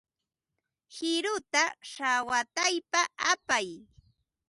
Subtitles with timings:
[0.93, 3.01] Qiruta shawataypa
[3.31, 3.67] apay.